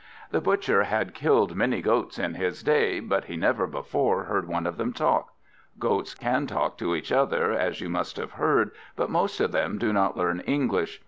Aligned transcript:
This 0.31 0.41
Butcher 0.41 0.85
had 0.85 1.13
killed 1.13 1.55
many 1.55 1.79
goats 1.79 2.17
in 2.17 2.33
his 2.33 2.63
day, 2.63 2.99
but 2.99 3.25
he 3.25 3.35
never 3.37 3.67
before 3.67 4.23
heard 4.23 4.47
one 4.47 4.65
of 4.65 4.77
them 4.77 4.93
talk. 4.93 5.31
Goats 5.77 6.15
can 6.15 6.47
talk 6.47 6.75
to 6.79 6.95
each 6.95 7.11
other, 7.11 7.51
as 7.51 7.81
you 7.81 7.87
must 7.87 8.17
have 8.17 8.31
heard; 8.31 8.71
but 8.95 9.11
most 9.11 9.39
of 9.39 9.51
them 9.51 9.77
do 9.77 9.93
not 9.93 10.17
learn 10.17 10.39
English. 10.39 10.99